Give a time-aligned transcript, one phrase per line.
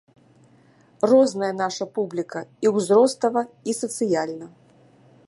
[1.11, 4.47] Розная наша публіка, і ўзростава і сацыяльна.